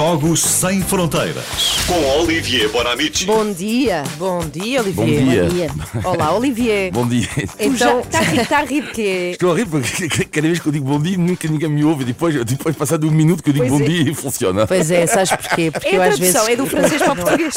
Jogos 0.00 0.40
Sem 0.42 0.82
Fronteiras. 0.82 1.42
Com 1.86 2.20
Olivier 2.20 2.68
Bonamici. 2.68 3.24
Bom 3.24 3.50
dia. 3.50 4.02
Bom 4.18 4.40
dia, 4.40 4.82
Bom 4.82 5.02
Olivier. 5.04 5.48
dia. 5.48 5.70
Olá, 6.04 6.36
Olivier. 6.36 6.92
Bom 6.92 7.08
dia. 7.08 7.26
Então, 7.58 8.00
está 8.00 8.18
a 8.18 8.22
rir, 8.22 8.40
está 8.42 8.58
a 8.58 8.64
rir 8.64 8.82
de 8.82 8.90
quê? 8.90 9.30
Estou 9.40 9.52
a 9.52 9.56
rir 9.56 9.64
porque 9.64 10.08
cada 10.28 10.46
vez 10.48 10.58
que 10.60 10.66
eu 10.68 10.72
digo 10.72 10.84
bom 10.84 11.00
dia, 11.00 11.16
nunca 11.16 11.48
ninguém 11.48 11.70
me 11.70 11.82
ouve. 11.82 12.04
Depois, 12.04 12.34
depois 12.44 12.76
passado 12.76 13.08
um 13.08 13.10
minuto 13.10 13.42
que 13.42 13.48
eu 13.48 13.54
digo 13.54 13.68
Pois 13.68 13.78
bom 13.78 13.86
é. 13.86 13.88
dia 13.88 14.10
e 14.10 14.14
funciona. 14.14 14.66
Pois 14.66 14.90
é, 14.90 15.06
sabes 15.06 15.30
porquê? 15.30 15.70
Porque 15.70 15.88
É 15.88 15.96
eu 15.96 16.02
a 16.02 16.06
às 16.08 16.18
vezes. 16.18 16.34
tradução, 16.34 16.52
é 16.52 16.56
do 16.56 16.66
francês 16.66 17.00
para 17.02 17.12
o 17.12 17.16
português. 17.16 17.54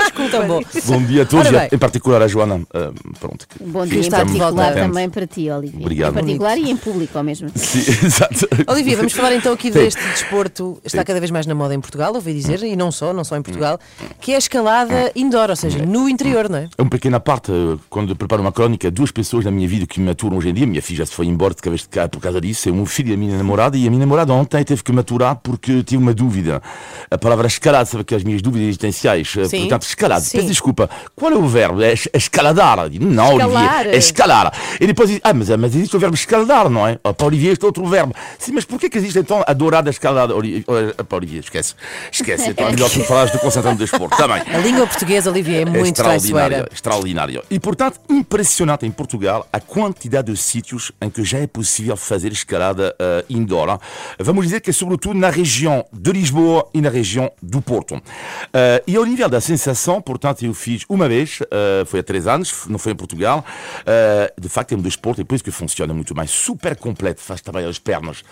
Desculpa, 0.00 0.40
bom. 0.46 0.60
Bom 0.86 1.02
dia 1.06 1.22
a 1.22 1.26
todos, 1.26 1.46
Ora 1.46 1.56
e 1.56 1.60
bem. 1.60 1.68
em 1.72 1.78
particular 1.78 2.20
à 2.22 2.26
Joana. 2.26 2.62
ah, 2.74 2.90
pronto. 3.20 3.46
que- 3.46 3.62
Bom 3.62 3.86
dia 3.86 3.98
em 3.98 4.00
está 4.00 4.24
de 4.24 4.32
particular 4.32 4.50
volta. 4.72 4.80
também 4.80 5.08
para 5.08 5.26
ti, 5.26 5.48
Olivia. 5.48 5.80
Obrigado. 5.82 6.10
Em 6.10 6.14
particular 6.14 6.58
e 6.58 6.68
em 6.68 6.76
público 6.76 7.16
ao 7.16 7.22
mesmo 7.22 7.48
tempo. 7.48 7.64
Sim, 7.64 7.78
exato. 8.06 8.48
Olivier, 8.66 8.96
vamos 8.96 9.12
falar 9.12 9.34
então 9.36 9.52
aqui 9.52 9.68
Sim. 9.72 9.78
deste 9.78 10.02
desporto, 10.02 10.80
está 10.84 11.04
cada 11.04 11.20
vez 11.20 11.30
mais 11.30 11.46
na 11.46 11.59
moda 11.60 11.74
em 11.74 11.80
Portugal, 11.80 12.14
ouvi 12.14 12.32
dizer, 12.34 12.62
e 12.62 12.74
não 12.74 12.90
só, 12.90 13.12
não 13.12 13.22
só 13.24 13.36
em 13.36 13.42
Portugal, 13.42 13.78
que 14.20 14.32
é 14.32 14.36
a 14.36 14.38
escalada 14.38 15.12
indoor, 15.14 15.50
ou 15.50 15.56
seja, 15.56 15.84
no 15.84 16.08
interior, 16.08 16.48
não 16.48 16.58
é? 16.58 16.68
É 16.76 16.82
uma 16.82 16.90
pequena 16.90 17.20
parte, 17.20 17.52
eh, 17.52 17.78
quando 17.88 18.16
preparo 18.16 18.42
uma 18.42 18.52
crónica, 18.52 18.90
duas 18.90 19.10
pessoas 19.10 19.44
na 19.44 19.50
minha 19.50 19.68
vida 19.68 19.86
que 19.86 20.00
me 20.00 20.10
aturam 20.10 20.36
hoje 20.38 20.48
em 20.48 20.54
dia. 20.54 20.66
Minha 20.66 20.82
filha 20.82 20.98
já 20.98 21.06
se 21.06 21.12
foi 21.12 21.26
embora 21.26 21.54
de 21.54 21.60
cabeça 21.62 21.84
de 21.84 21.90
cá 21.90 22.08
por 22.08 22.20
causa 22.20 22.40
disso. 22.40 22.68
É 22.68 22.72
o 22.72 22.74
meu 22.74 22.86
filho 22.86 23.10
e 23.10 23.14
a 23.14 23.16
minha 23.16 23.36
namorada. 23.36 23.76
E 23.76 23.86
a 23.86 23.90
minha 23.90 24.00
namorada 24.00 24.32
ontem 24.32 24.62
teve 24.64 24.82
que 24.82 24.92
me 24.92 25.00
aturar 25.00 25.36
porque 25.36 25.82
tive 25.82 26.02
uma 26.02 26.14
dúvida. 26.14 26.62
A 27.10 27.18
palavra 27.18 27.46
escalada, 27.46 27.84
sabe 27.84 28.04
que 28.04 28.14
as 28.14 28.24
minhas 28.24 28.40
dúvidas 28.42 28.68
existenciais. 28.68 29.32
eh, 29.36 29.44
Sim. 29.44 29.60
Portanto, 29.60 29.82
escalada. 29.82 30.24
Peço 30.30 30.46
desculpa. 30.46 30.88
Qual 31.14 31.30
é 31.32 31.36
o 31.36 31.46
verbo? 31.46 31.82
É 31.82 31.92
es- 31.92 32.08
escaladar. 32.14 32.78
Não, 33.00 33.32
Escalar. 33.32 33.76
Olivier. 33.80 33.94
É 33.94 33.98
escalar. 33.98 34.52
E 34.80 34.86
depois 34.86 35.08
diz, 35.10 35.20
ah, 35.22 35.32
mas, 35.34 35.48
mas 35.50 35.74
existe 35.74 35.96
o 35.96 36.00
verbo 36.00 36.14
escaladar, 36.14 36.68
não 36.70 36.86
é? 36.86 36.98
Ah, 37.04 37.12
Para 37.12 37.26
Olivier, 37.26 37.52
este 37.52 37.64
outro 37.66 37.84
verbo. 37.86 38.14
Sim, 38.38 38.52
mas 38.54 38.64
porquê 38.64 38.88
que 38.88 38.96
existe 38.98 39.18
então 39.18 39.42
a 39.46 39.52
dourada 39.52 39.90
escalada? 39.90 40.34
Eh, 40.34 41.02
Para 41.02 41.16
Olivier, 41.18 41.40
esquece. 41.50 41.74
Esquece. 42.10 42.50
Então 42.50 42.68
é 42.68 42.70
melhor 42.72 42.90
tu 42.90 43.02
falares 43.04 43.32
do 43.32 43.38
concentrando 43.38 43.78
do 43.78 43.84
desporto. 43.84 44.16
Também. 44.16 44.42
A 44.42 44.58
língua 44.58 44.86
portuguesa, 44.86 45.30
Olivier, 45.30 45.62
é 45.62 45.64
muito 45.64 45.86
extraordinário, 45.86 46.48
traiçoeira. 46.48 46.68
extraordinário. 46.72 47.42
E, 47.50 47.58
portanto, 47.58 48.00
impressionante 48.08 48.86
em 48.86 48.90
Portugal 48.90 49.46
a 49.52 49.60
quantidade 49.60 50.32
de 50.32 50.38
sítios 50.38 50.92
em 51.00 51.10
que 51.10 51.24
já 51.24 51.38
é 51.38 51.46
possível 51.46 51.96
fazer 51.96 52.32
escalada 52.32 52.94
eh, 52.98 53.24
indoor. 53.28 53.78
Vamos 54.18 54.44
dizer 54.44 54.60
que 54.60 54.70
é 54.70 54.72
sobretudo 54.72 55.14
na 55.14 55.30
região 55.30 55.84
de 55.92 56.12
Lisboa 56.12 56.68
e 56.72 56.80
na 56.80 56.88
região 56.88 57.30
do 57.42 57.60
Porto. 57.60 58.00
Eh, 58.52 58.82
e 58.86 58.96
ao 58.96 59.04
nível 59.04 59.28
da 59.28 59.40
sensação, 59.40 60.00
portanto, 60.00 60.44
eu 60.44 60.54
fiz 60.54 60.84
uma 60.88 61.08
vez, 61.08 61.40
eh, 61.50 61.84
foi 61.86 62.00
há 62.00 62.02
três 62.02 62.26
anos, 62.26 62.66
não 62.68 62.78
foi 62.78 62.92
em 62.92 62.96
Portugal. 62.96 63.44
De 64.38 64.48
facto, 64.48 64.72
é 64.72 64.76
um 64.76 64.80
desporto, 64.80 65.20
e 65.20 65.24
por 65.24 65.34
isso 65.34 65.44
que 65.44 65.50
funciona 65.50 65.92
muito 65.92 66.14
mais. 66.14 66.30
Super 66.30 66.76
completo, 66.76 67.20
faz 67.20 67.40
trabalhar 67.40 67.68
as 67.68 67.78
pernas, 67.78 68.22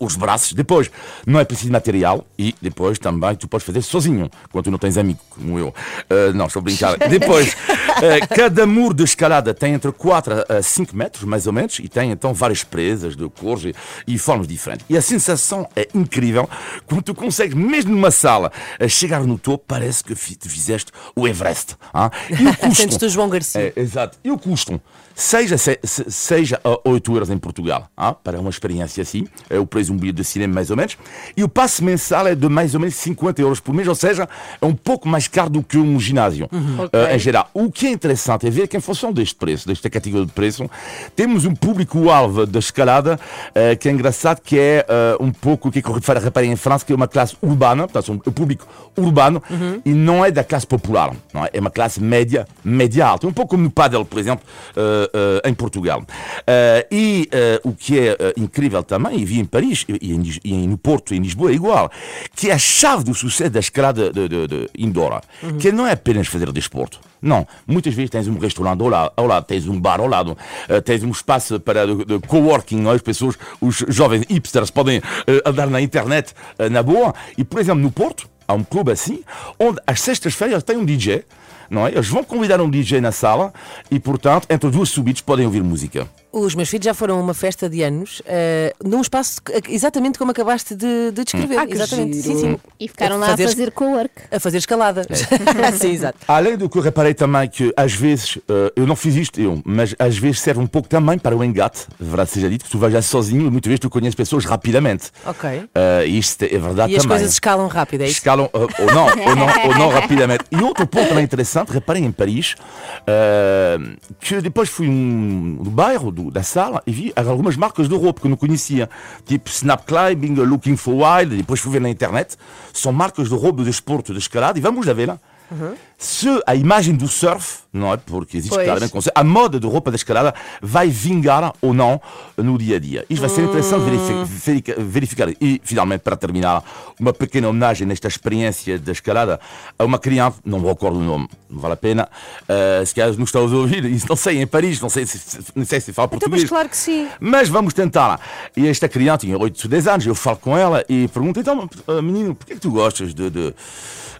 os 0.00 0.16
braços. 0.16 0.52
Depois, 0.52 0.90
não 1.26 1.38
é 1.38 1.44
preciso 1.44 1.72
material 1.72 2.26
e 2.38 2.51
depois 2.60 2.98
também 2.98 3.34
tu 3.34 3.48
podes 3.48 3.66
fazer 3.66 3.82
sozinho, 3.82 4.30
quando 4.50 4.64
tu 4.66 4.70
não 4.70 4.78
tens 4.78 4.96
amigo, 4.98 5.18
como 5.30 5.58
eu. 5.58 5.74
Eh, 6.10 6.32
não, 6.32 6.46
estou 6.46 6.60
a 6.60 6.62
brincar. 6.62 6.96
Depois, 6.96 7.56
eh, 8.02 8.26
cada 8.34 8.66
muro 8.66 8.94
de 8.94 9.04
escalada 9.04 9.52
tem 9.54 9.74
entre 9.74 9.90
4 9.92 10.44
a 10.48 10.62
5 10.62 10.96
metros, 10.96 11.24
mais 11.24 11.46
ou 11.46 11.52
menos, 11.52 11.78
e 11.78 11.88
tem 11.88 12.10
então 12.10 12.32
várias 12.34 12.62
presas 12.64 13.16
de 13.16 13.28
cores 13.28 13.64
e, 14.06 14.12
e 14.14 14.18
formas 14.18 14.46
diferentes. 14.46 14.86
E 14.88 14.96
a 14.96 15.02
sensação 15.02 15.68
é 15.76 15.88
incrível 15.94 16.48
quando 16.86 17.02
tu 17.02 17.14
consegues, 17.14 17.54
mesmo 17.54 17.92
numa 17.94 18.10
sala, 18.10 18.50
a 18.78 18.88
chegar 18.88 19.22
no 19.24 19.38
topo, 19.38 19.64
parece 19.66 20.02
que 20.04 20.14
fizeste 20.14 20.92
o 21.16 21.26
Everest. 21.26 21.76
ah? 21.92 22.10
E 22.30 22.46
o 22.46 22.54
custo? 22.56 22.74
Sentes-te 22.74 23.08
João 23.08 23.28
Garcia. 23.28 23.72
É, 23.76 23.80
exato. 23.80 24.18
E 24.24 24.30
o 24.30 24.38
custo? 24.38 24.80
Seja, 25.14 25.58
se, 25.58 25.78
se- 25.84 26.10
seja 26.10 26.58
a 26.64 26.88
8 26.88 27.12
euros 27.12 27.28
em 27.30 27.36
Portugal, 27.36 27.86
ah, 27.94 28.14
para 28.14 28.40
uma 28.40 28.48
experiência 28.48 29.02
assim, 29.02 29.26
é 29.50 29.58
o 29.58 29.66
preço 29.66 29.90
de 29.90 29.92
um 29.92 29.98
bilhete 29.98 30.16
de 30.16 30.24
cinema 30.24 30.54
mais 30.54 30.70
ou 30.70 30.76
menos, 30.76 30.96
e 31.36 31.44
o 31.44 31.48
passe 31.50 31.84
mensal 31.84 32.26
é 32.26 32.34
de 32.42 32.48
mais 32.48 32.74
ou 32.74 32.80
menos 32.80 32.94
50 32.96 33.40
euros 33.40 33.60
por 33.60 33.74
mês, 33.74 33.86
ou 33.88 33.94
seja, 33.94 34.28
é 34.60 34.66
um 34.66 34.74
pouco 34.74 35.08
mais 35.08 35.28
caro 35.28 35.50
do 35.50 35.62
que 35.62 35.78
um 35.78 35.98
ginásio, 35.98 36.48
ah, 36.92 37.14
em 37.14 37.18
geral. 37.18 37.48
O 37.54 37.70
que 37.70 37.86
é 37.86 37.90
interessante 37.90 38.46
é 38.46 38.50
ver 38.50 38.68
que 38.68 38.76
em 38.76 38.80
função 38.80 39.12
deste 39.12 39.34
preço, 39.34 39.66
desta 39.66 39.88
categoria 39.88 40.26
de 40.26 40.32
preço, 40.32 40.68
temos 41.14 41.44
um 41.44 41.54
público-alvo 41.54 42.46
da 42.46 42.58
escalada 42.58 43.18
ah, 43.54 43.76
que 43.76 43.88
é 43.88 43.92
engraçado, 43.92 44.40
que 44.40 44.58
é 44.58 44.86
ah, 44.88 45.16
um 45.20 45.30
pouco 45.30 45.68
o 45.68 45.72
que 45.72 45.78
é 45.78 46.18
reparei 46.18 46.50
em 46.50 46.56
França, 46.56 46.84
que 46.84 46.92
é 46.92 46.96
uma 46.96 47.08
classe 47.08 47.36
urbana, 47.40 47.86
portanto, 47.88 48.22
um 48.26 48.32
público 48.32 48.66
urbano, 48.96 49.42
e 49.84 49.92
não 49.92 50.24
é 50.24 50.30
da 50.30 50.44
classe 50.44 50.66
popular, 50.66 51.14
não 51.32 51.44
é? 51.44 51.50
é 51.52 51.60
uma 51.60 51.70
classe 51.70 52.00
média, 52.02 52.46
média 52.64 53.06
alta, 53.06 53.26
um 53.26 53.32
pouco 53.32 53.50
como 53.50 53.64
no 53.64 53.70
paddle, 53.70 54.04
por 54.04 54.18
exemplo, 54.18 54.44
eh, 54.76 55.10
eh, 55.44 55.48
em 55.50 55.54
Portugal. 55.54 56.02
Eh, 56.46 56.86
e 56.90 57.28
eh, 57.30 57.60
o 57.64 57.72
que 57.72 57.98
é 57.98 58.16
eh, 58.18 58.32
incrível 58.36 58.82
também, 58.82 59.18
e 59.18 59.24
vi 59.24 59.40
em 59.40 59.44
Paris 59.44 59.84
e, 59.88 60.12
e 60.12 60.32
e 60.44 60.66
no 60.66 60.78
Porto 60.78 61.14
e 61.14 61.18
em 61.18 61.20
Lisboa 61.20 61.50
é 61.50 61.54
igual, 61.54 61.90
que 62.34 62.50
é 62.50 62.54
a 62.54 62.58
chave 62.58 63.04
do 63.04 63.14
sucesso 63.14 63.50
da 63.50 63.60
escalada 63.60 64.12
de, 64.12 64.28
de, 64.28 64.46
de 64.46 64.70
indoor, 64.76 65.20
que 65.60 65.70
não 65.70 65.86
é 65.86 65.92
apenas 65.92 66.26
fazer 66.28 66.50
desporto. 66.52 67.00
Não, 67.20 67.46
muitas 67.66 67.94
vezes 67.94 68.10
tens 68.10 68.26
um 68.26 68.36
restaurante 68.36 68.80
ao 68.80 68.88
lado, 68.88 69.12
ao 69.16 69.26
lado 69.26 69.44
tens 69.44 69.68
um 69.68 69.80
bar 69.80 70.00
ao 70.00 70.08
lado, 70.08 70.36
eh, 70.68 70.80
tens 70.80 71.04
um 71.04 71.10
espaço 71.10 71.60
para 71.60 71.86
de, 71.86 72.04
de 72.04 72.18
coworking, 72.26 72.88
é? 72.88 72.90
as 72.90 73.00
pessoas, 73.00 73.38
os 73.60 73.84
jovens 73.88 74.24
hipsters 74.28 74.70
podem 74.70 75.00
eh, 75.26 75.42
andar 75.46 75.68
na 75.68 75.80
internet 75.80 76.34
eh, 76.58 76.68
na 76.68 76.82
boa. 76.82 77.14
E, 77.38 77.44
por 77.44 77.60
exemplo, 77.60 77.80
no 77.80 77.92
Porto, 77.92 78.28
há 78.48 78.54
um 78.54 78.64
clube 78.64 78.90
assim, 78.90 79.22
onde 79.56 79.78
às 79.86 80.00
sextas-feiras 80.00 80.64
tem 80.64 80.76
um 80.76 80.84
DJ, 80.84 81.24
não 81.70 81.86
é? 81.86 81.92
Eles 81.92 82.08
vão 82.08 82.24
convidar 82.24 82.60
um 82.60 82.68
DJ 82.68 83.00
na 83.00 83.12
sala 83.12 83.52
e, 83.88 84.00
portanto, 84.00 84.46
entre 84.50 84.68
duas 84.68 84.88
subidas 84.88 85.20
podem 85.20 85.46
ouvir 85.46 85.62
música. 85.62 86.08
Os 86.32 86.54
meus 86.54 86.70
filhos 86.70 86.86
já 86.86 86.94
foram 86.94 87.18
a 87.18 87.20
uma 87.20 87.34
festa 87.34 87.68
de 87.68 87.82
anos, 87.82 88.22
eh, 88.24 88.74
num 88.82 89.02
espaço 89.02 89.42
exatamente 89.68 90.18
como 90.18 90.30
acabaste 90.30 90.74
de, 90.74 91.10
de 91.10 91.24
descrever. 91.24 91.58
Ah, 91.58 91.66
exatamente. 91.68 92.22
giro. 92.22 92.38
Sim, 92.38 92.52
sim. 92.52 92.58
E 92.84 92.88
ficaram 92.88 93.16
A 93.16 93.18
lá 93.18 93.26
fazer- 93.28 93.44
a 93.44 93.48
fazer 93.48 93.70
co-work. 93.70 94.10
A 94.30 94.40
fazer 94.40 94.58
escalada. 94.58 95.02
sim, 95.78 95.92
exato. 95.92 96.18
Além 96.26 96.56
do 96.56 96.68
que 96.68 96.76
eu 96.78 96.82
reparei 96.82 97.14
também 97.14 97.48
que 97.48 97.72
às 97.76 97.92
vezes, 97.92 98.38
eh, 98.48 98.72
eu 98.74 98.86
não 98.86 98.96
fiz 98.96 99.14
isto 99.14 99.40
eu, 99.40 99.60
mas 99.64 99.94
às 99.98 100.18
vezes 100.18 100.40
serve 100.40 100.60
um 100.60 100.66
pouco 100.66 100.88
também 100.88 101.18
para 101.18 101.36
o 101.36 101.44
engate, 101.44 101.86
verdade 102.00 102.30
seja 102.30 102.48
dito, 102.50 102.64
que 102.64 102.70
tu 102.70 102.78
vais 102.78 102.92
já 102.92 103.00
sozinho 103.02 103.46
e 103.46 103.50
muitas 103.50 103.68
vezes 103.68 103.80
tu 103.80 103.88
conheces 103.90 104.14
pessoas 104.14 104.44
rapidamente. 104.44 105.10
Ok. 105.24 105.68
Eh, 105.74 106.04
isto 106.06 106.42
é 106.44 106.58
verdade 106.58 106.92
E 106.92 106.96
as 106.96 107.02
também. 107.02 107.18
coisas 107.18 107.32
escalam 107.34 107.68
rápido, 107.68 108.00
é 108.02 108.04
isso? 108.06 108.14
Escalam 108.18 108.46
uh, 108.46 108.82
ou 108.82 108.92
não, 108.94 109.04
ou 109.06 109.36
não, 109.36 109.46
ou 109.68 109.74
não 109.78 109.88
rapidamente. 110.00 110.44
E 110.50 110.56
outro 110.62 110.86
ponto 110.86 111.08
também 111.08 111.24
interessante, 111.24 111.70
reparem 111.70 112.04
em 112.04 112.10
Paris, 112.12 112.54
uh, 113.02 113.96
que 114.20 114.40
depois 114.40 114.68
fui 114.68 114.88
um, 114.88 115.58
no 115.62 115.70
bairro 115.70 116.10
do- 116.10 116.30
da 116.30 116.42
sala 116.42 116.82
e 116.86 116.92
vi 116.92 117.12
algumas 117.14 117.56
marcas 117.56 117.88
de 117.88 117.94
roupa 117.94 118.20
que 118.20 118.26
eu 118.26 118.30
não 118.30 118.36
conhecia, 118.36 118.88
tipo 119.24 119.48
Snap 119.50 119.84
Climbing, 119.86 120.34
Looking 120.42 120.76
for 120.76 120.94
Wild, 120.94 121.36
depois 121.36 121.60
fui 121.60 121.72
ver 121.72 121.80
na 121.80 121.88
internet, 121.88 122.36
são 122.72 122.92
marcas 122.92 123.28
de 123.28 123.34
roupa 123.34 123.58
de 123.58 123.64
desporto 123.64 124.12
de 124.12 124.18
escalada 124.18 124.58
e 124.58 124.62
vamos 124.62 124.86
lá 124.86 124.92
ver 124.92 125.14
lá. 125.50 125.72
Se 125.98 126.26
a 126.46 126.54
imagem 126.56 126.96
do 126.96 127.06
surf, 127.06 127.60
não 127.72 127.92
é? 127.92 127.96
Porque 127.96 128.36
existe 128.36 128.52
Pois. 128.52 128.64
claramente 128.64 128.90
conceito, 128.90 129.16
a 129.16 129.22
moda 129.22 129.60
de 129.60 129.66
roupa 129.68 129.90
da 129.90 129.94
escalada 129.96 130.34
vai 130.60 130.88
vingar 130.88 131.52
ou 131.62 131.72
não 131.72 132.00
no 132.36 132.58
dia 132.58 132.76
a 132.76 132.78
dia. 132.80 133.06
Isto 133.08 133.20
vai 133.20 133.30
ser 133.30 133.42
interessante 133.44 133.82
verifi- 133.84 134.24
verifica- 134.24 134.74
verificar. 134.80 135.28
E, 135.40 135.60
finalmente, 135.62 136.00
para 136.00 136.16
terminar, 136.16 136.64
uma 136.98 137.12
pequena 137.12 137.48
homenagem 137.48 137.86
nesta 137.86 138.08
experiência 138.08 138.78
da 138.80 138.90
escalada 138.90 139.38
a 139.78 139.84
uma 139.84 139.98
criança, 139.98 140.38
não 140.44 140.58
me 140.58 140.66
recordo 140.66 140.98
o 140.98 141.02
nome, 141.02 141.28
não 141.48 141.60
vale 141.60 141.74
a 141.74 141.76
pena, 141.76 142.08
uh, 142.48 142.84
se 142.84 142.94
calhar 142.94 143.10
nos 143.10 143.28
está 143.28 143.38
a 143.38 143.42
ouvir, 143.42 143.84
isso 143.84 144.06
não 144.08 144.16
sei, 144.16 144.42
em 144.42 144.46
Paris, 144.46 144.80
não 144.80 144.88
sei 144.88 145.06
se, 145.06 145.20
não 145.54 145.64
sei 145.64 145.80
se 145.80 145.92
fala 145.92 146.06
Então, 146.06 146.18
português. 146.18 146.42
mas 146.42 146.48
claro 146.50 146.68
que 146.68 146.76
sim. 146.76 147.08
Mas 147.20 147.48
vamos 147.48 147.72
tentar. 147.74 148.20
E 148.56 148.66
esta 148.66 148.88
criança 148.88 149.18
tinha 149.18 149.38
8, 149.38 149.68
10 149.68 149.86
anos, 149.86 150.06
eu 150.06 150.14
falo 150.16 150.38
com 150.38 150.58
ela 150.58 150.84
e 150.88 151.06
pergunto, 151.08 151.38
então, 151.38 151.70
ah, 151.86 152.02
menino, 152.02 152.34
por 152.34 152.44
que, 152.46 152.54
é 152.54 152.56
que 152.56 152.60
tu 152.62 152.70
gostas 152.72 153.14
de, 153.14 153.30
de, 153.30 153.54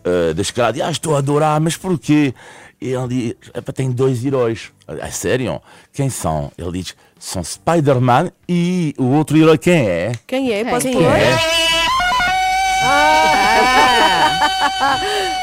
ah, 0.05 0.33
da 0.35 0.43
escalada? 0.43 0.79
E, 0.79 0.83
ah, 0.83 0.91
estou 0.91 1.12
a 1.15 1.19
adorar, 1.19 1.61
mas 1.61 1.77
porquê? 1.77 2.35
E 2.81 2.89
ele 2.93 3.09
diz, 3.09 3.51
"Epá, 3.55 3.73
tem 3.73 3.91
dois 3.91 4.25
heróis. 4.25 4.73
Ah, 4.89 5.11
sério? 5.11 5.61
Quem 5.93 6.11
são? 6.11 6.51
Ele 6.59 6.83
diz, 6.83 6.97
são 7.19 7.43
Spider-Man 7.45 8.33
e 8.49 8.95
o 8.99 9.05
outro 9.15 9.37
herói 9.37 9.57
quem 9.57 9.89
é? 9.89 10.13
Quem 10.27 10.53
é? 10.53 10.65
Posso 10.65 10.89
Quem 10.89 10.95
pôr? 10.95 11.05
é? 11.05 11.37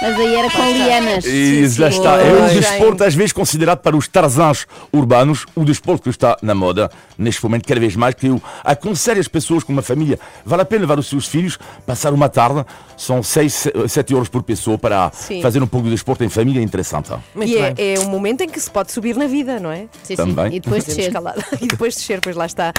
Mas 0.02 0.20
aí 0.20 0.36
era 0.36 0.50
com 0.50 0.64
lianas. 0.72 1.26
E 1.26 1.68
sim, 1.70 1.76
já 1.78 1.92
sim. 1.92 1.98
está. 1.98 2.18
É 2.22 2.34
um 2.34 2.48
desporto, 2.48 3.04
às 3.04 3.16
vezes, 3.16 3.34
considerado 3.34 3.80
para 3.80 3.96
os 3.96 4.08
tarzãs 4.08 4.66
urbanos, 4.92 5.46
o 5.56 5.64
desporto 5.64 6.04
que 6.04 6.10
está 6.10 6.38
na 6.42 6.54
moda 6.56 6.90
neste 7.18 7.44
momento, 7.44 7.68
cada 7.68 7.80
vez 7.80 7.96
mais, 7.96 8.16
que 8.16 8.28
eu 8.28 8.42
aconselho 8.64 9.20
as 9.20 9.28
pessoas 9.28 9.64
com 9.64 9.74
uma 9.74 9.82
família, 9.82 10.20
vale 10.46 10.62
a 10.62 10.66
pena 10.66 10.82
levar 10.82 10.98
os 11.00 11.08
seus 11.08 11.28
filhos, 11.28 11.58
passar 11.86 12.14
uma 12.14 12.30
tarde, 12.30 12.66
são 12.96 13.22
6, 13.22 13.68
7 13.88 14.14
euros 14.14 14.30
por 14.30 14.42
pessoa 14.44 14.78
para 14.78 15.12
Sim. 15.14 15.42
fazer 15.42 15.62
um 15.62 15.68
pouco 15.68 15.86
de 15.86 15.92
desporto 15.92 16.24
em 16.24 16.30
família, 16.30 16.60
é 16.60 16.64
interessante. 16.64 17.12
Muito 17.36 17.50
E 17.52 17.58
é, 17.58 17.74
bem. 17.74 17.94
é 17.96 18.00
um 18.00 18.10
momento 18.10 18.42
em 18.42 18.48
que 18.50 18.60
se 18.60 18.70
pode 18.70 18.92
subir 18.92 19.16
na 19.16 19.28
vida, 19.28 19.60
não 19.60 19.72
é? 19.72 19.82
Sim, 20.04 20.16
sim. 20.16 20.16
Também. 20.16 20.56
E 20.56 20.60
depois 20.60 20.84
descer. 20.86 21.12
E 21.62 21.68
depois 21.68 21.96
descer, 21.96 22.20
pois 22.22 22.36
lá 22.36 22.46
está. 22.46 22.74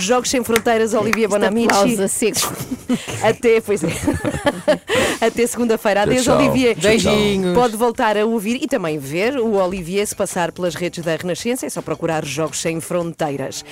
Jogos 0.00 0.28
Sem 0.28 0.42
Fronteiras, 0.42 0.92
Olivia 0.92 1.28
Bonamici. 1.28 1.68
pausa 1.68 2.08
seco. 2.08 2.52
Até, 3.22 3.60
pois 3.60 3.84
é. 3.84 3.88
Até 5.26 5.46
segunda-feira. 5.46 6.02
Adeus, 6.02 6.24
Tchau. 6.24 6.38
Olivier. 6.38 6.76
Beijinhos. 6.78 7.54
Pode 7.54 7.76
voltar 7.76 8.16
a 8.16 8.24
ouvir 8.24 8.62
e 8.62 8.66
também 8.66 8.98
ver 8.98 9.38
o 9.38 9.54
Olivier 9.54 10.06
se 10.06 10.14
passar 10.14 10.52
pelas 10.52 10.74
redes 10.74 11.04
da 11.04 11.16
Renascença. 11.16 11.66
É 11.66 11.70
só 11.70 11.80
procurar 11.80 12.24
Jogos 12.24 12.60
Sem 12.60 12.80
Fronteiras. 12.80 13.64